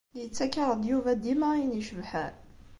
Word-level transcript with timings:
Yettaɣ-ak-d 0.19 0.83
Yuba 0.91 1.11
dima 1.23 1.47
ayen 1.53 1.77
icebḥen? 1.81 2.35